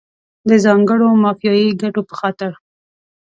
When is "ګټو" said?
1.81-2.01